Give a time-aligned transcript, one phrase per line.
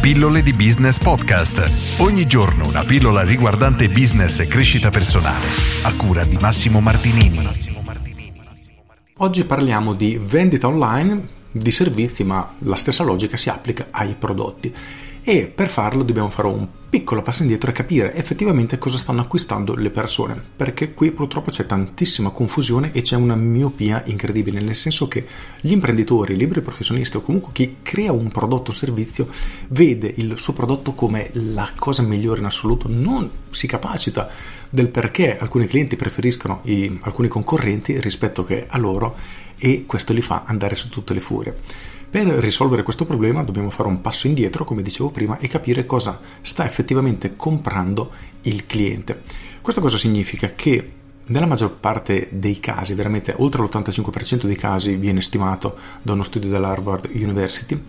[0.00, 2.00] Pillole di Business Podcast.
[2.00, 5.44] Ogni giorno una pillola riguardante business e crescita personale.
[5.82, 7.46] A cura di Massimo Martinini.
[9.18, 14.74] Oggi parliamo di vendita online di servizi, ma la stessa logica si applica ai prodotti
[15.22, 19.74] e per farlo dobbiamo fare un piccolo passo indietro e capire effettivamente cosa stanno acquistando
[19.76, 25.06] le persone, perché qui purtroppo c'è tantissima confusione e c'è una miopia incredibile, nel senso
[25.06, 25.24] che
[25.60, 29.28] gli imprenditori, i liberi professionisti o comunque chi crea un prodotto o servizio
[29.68, 34.28] vede il suo prodotto come la cosa migliore in assoluto, non si capacita
[34.68, 39.16] del perché alcuni clienti preferiscono i, alcuni concorrenti rispetto che a loro
[39.56, 41.56] e questo li fa andare su tutte le furie.
[42.10, 46.18] Per risolvere questo problema dobbiamo fare un passo indietro, come dicevo prima, e capire cosa
[46.42, 48.10] sta effettivamente comprando
[48.42, 49.22] il cliente.
[49.60, 50.50] Questo cosa significa?
[50.56, 50.92] Che
[51.26, 56.50] nella maggior parte dei casi, veramente oltre l'85% dei casi viene stimato da uno studio
[56.50, 57.80] dell'Harvard University,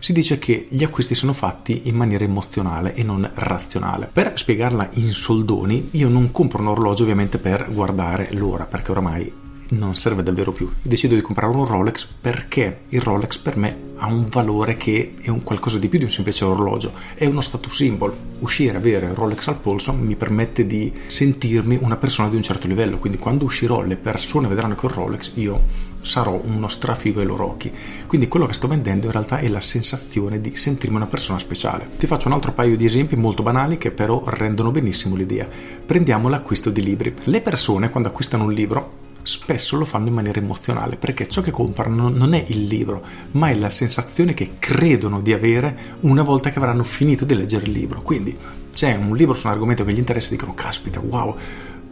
[0.00, 4.10] si dice che gli acquisti sono fatti in maniera emozionale e non razionale.
[4.12, 9.32] Per spiegarla in soldoni, io non compro un orologio ovviamente per guardare l'ora, perché oramai
[9.70, 10.70] non serve davvero più.
[10.82, 15.28] Decido di comprare un Rolex perché il Rolex per me ha un valore che è
[15.28, 18.14] un qualcosa di più di un semplice orologio, è uno status symbol.
[18.40, 22.66] Uscire, avere il Rolex al polso mi permette di sentirmi una persona di un certo
[22.66, 27.20] livello, quindi quando uscirò le persone vedranno che ho il Rolex, io sarò uno strafigo
[27.20, 27.70] ai loro occhi.
[28.06, 31.88] Quindi quello che sto vendendo in realtà è la sensazione di sentirmi una persona speciale.
[31.98, 35.46] Ti faccio un altro paio di esempi molto banali che però rendono benissimo l'idea.
[35.84, 37.14] Prendiamo l'acquisto di libri.
[37.24, 41.50] Le persone quando acquistano un libro spesso lo fanno in maniera emozionale perché ciò che
[41.50, 46.50] comprano non è il libro, ma è la sensazione che credono di avere una volta
[46.50, 48.02] che avranno finito di leggere il libro.
[48.02, 48.36] Quindi
[48.72, 51.36] c'è un libro su un argomento che gli interessa e dicono: Caspita, wow,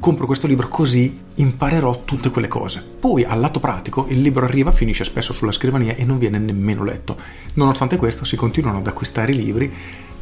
[0.01, 2.85] compro questo libro così imparerò tutte quelle cose.
[2.99, 6.85] Poi al lato pratico il libro arriva, finisce spesso sulla scrivania e non viene nemmeno
[6.85, 7.17] letto.
[7.55, 9.73] Nonostante questo si continuano ad acquistare i libri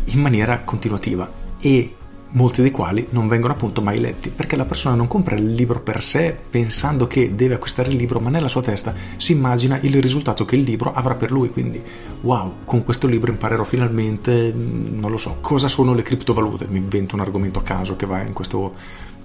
[0.04, 1.94] in maniera continuativa e
[2.36, 5.80] molti dei quali non vengono appunto mai letti, perché la persona non compra il libro
[5.80, 10.00] per sé pensando che deve acquistare il libro, ma nella sua testa si immagina il
[10.00, 11.82] risultato che il libro avrà per lui, quindi
[12.20, 16.78] wow, con questo libro imparerò finalmente, mm, non lo so, cosa sono le criptovalute, mi
[16.78, 18.74] invento un argomento a caso che va in questo,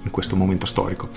[0.04, 1.10] in questo momento storico.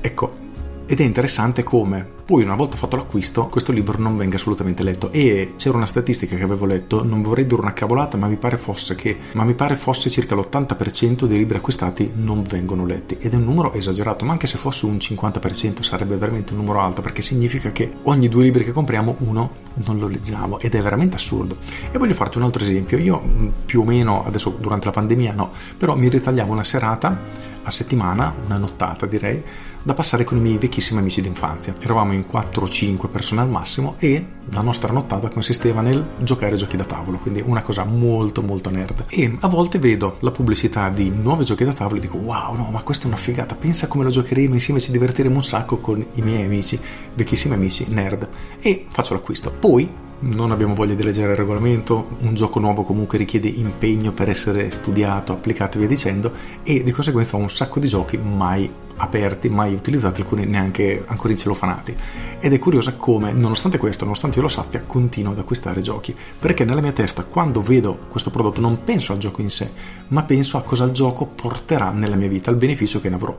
[0.00, 0.48] Ecco,
[0.90, 5.12] ed è interessante come poi una volta fatto l'acquisto questo libro non venga assolutamente letto.
[5.12, 8.56] E c'era una statistica che avevo letto, non vorrei dire una cavolata ma mi pare
[8.56, 13.16] fosse che ma mi pare fosse circa l'80% dei libri acquistati non vengono letti.
[13.20, 16.80] Ed è un numero esagerato ma anche se fosse un 50% sarebbe veramente un numero
[16.80, 20.58] alto perché significa che ogni due libri che compriamo uno non lo leggiamo.
[20.58, 21.56] Ed è veramente assurdo.
[21.92, 22.98] E voglio farti un altro esempio.
[22.98, 23.22] Io
[23.64, 28.34] più o meno adesso durante la pandemia no però mi ritagliavo una serata a settimana,
[28.44, 29.42] una nottata direi,
[29.82, 31.72] da passare con i miei vecchissimi amici d'infanzia.
[31.80, 36.56] Eravamo in 4 o 5 persone al massimo e la nostra nottata consisteva nel giocare
[36.56, 39.06] giochi da tavolo, quindi una cosa molto molto nerd.
[39.08, 42.70] E a volte vedo la pubblicità di nuovi giochi da tavolo e dico wow, no,
[42.70, 46.04] ma questa è una figata, pensa come lo giocheremo insieme, ci divertiremo un sacco con
[46.14, 46.78] i miei amici,
[47.14, 48.28] vecchissimi amici nerd.
[48.60, 49.50] E faccio l'acquisto.
[49.50, 54.28] Poi non abbiamo voglia di leggere il regolamento, un gioco nuovo comunque richiede impegno per
[54.28, 56.32] essere studiato, applicato e via dicendo
[56.62, 61.32] e di conseguenza ho un sacco di giochi mai aperti, mai utilizzati, alcuni neanche ancora
[61.32, 61.96] in celofanati.
[62.38, 66.64] Ed è curiosa come, nonostante questo, nonostante io lo sappia, continuo ad acquistare giochi, perché
[66.64, 69.70] nella mia testa quando vedo questo prodotto non penso al gioco in sé,
[70.08, 73.36] ma penso a cosa il gioco porterà nella mia vita, al beneficio che ne avrò.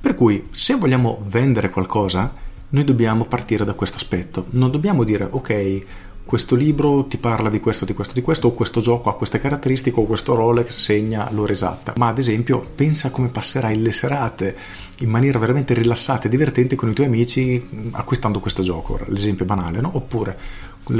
[0.00, 2.32] Per cui, se vogliamo vendere qualcosa,
[2.70, 4.46] noi dobbiamo partire da questo aspetto.
[4.50, 5.84] Non dobbiamo dire, ok,
[6.24, 9.40] questo libro ti parla di questo, di questo, di questo, o questo gioco ha queste
[9.40, 11.94] caratteristiche, o questo Rolex segna l'ora esatta.
[11.96, 14.56] Ma ad esempio, pensa come passerai le serate
[14.98, 19.00] in maniera veramente rilassata e divertente con i tuoi amici acquistando questo gioco.
[19.06, 19.90] L'esempio banale, no?
[19.92, 20.38] Oppure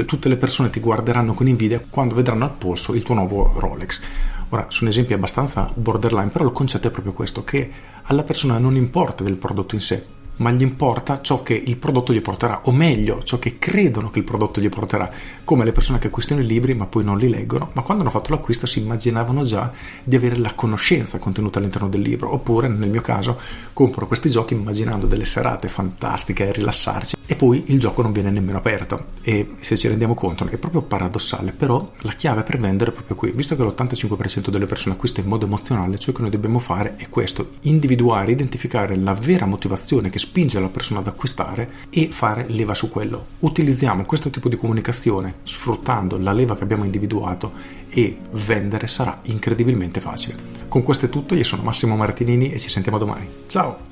[0.05, 4.01] tutte le persone ti guarderanno con invidia quando vedranno al polso il tuo nuovo Rolex.
[4.49, 7.71] Ora, sono esempi abbastanza borderline, però il concetto è proprio questo, che
[8.03, 10.05] alla persona non importa del prodotto in sé,
[10.37, 14.19] ma gli importa ciò che il prodotto gli porterà, o meglio, ciò che credono che
[14.19, 15.09] il prodotto gli porterà,
[15.43, 18.11] come le persone che acquistano i libri ma poi non li leggono, ma quando hanno
[18.11, 19.71] fatto l'acquisto si immaginavano già
[20.03, 23.39] di avere la conoscenza contenuta all'interno del libro, oppure nel mio caso
[23.73, 28.29] compro questi giochi immaginando delle serate fantastiche e rilassarci e poi il gioco non viene
[28.29, 29.05] nemmeno aperto.
[29.21, 33.15] E se ci rendiamo conto è proprio paradossale, però la chiave per vendere è proprio
[33.15, 36.95] qui, visto che l'85% delle persone acquista in modo emozionale, ciò che noi dobbiamo fare
[36.97, 42.45] è questo, individuare, identificare la vera motivazione che spinge la persona ad acquistare e fare
[42.47, 43.25] leva su quello.
[43.39, 47.51] Utilizziamo questo tipo di comunicazione sfruttando la leva che abbiamo individuato
[47.89, 50.37] e vendere sarà incredibilmente facile.
[50.67, 53.27] Con questo è tutto, io sono Massimo Martinini e ci sentiamo domani.
[53.47, 53.89] Ciao!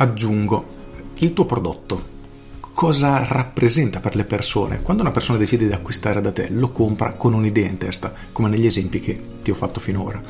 [0.00, 0.76] aggiungo
[1.16, 2.16] il tuo prodotto.
[2.78, 4.82] cosa rappresenta per le persone.
[4.82, 8.48] Quando una persona decide di acquistare da te, lo compra con un'idea in testa, come
[8.48, 10.22] negli esempi che ti ho fatto finora.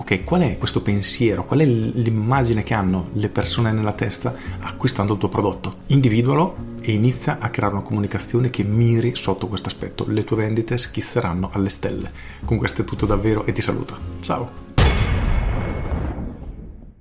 [0.00, 1.44] Ok, qual è questo pensiero?
[1.44, 5.78] Qual è l'immagine che hanno le persone nella testa acquistando il tuo prodotto?
[5.88, 10.04] Individualo e inizia a creare una comunicazione che miri sotto questo aspetto.
[10.08, 12.12] Le tue vendite schizzeranno alle stelle.
[12.44, 13.96] Con questo è tutto davvero e ti saluto.
[14.20, 14.67] Ciao!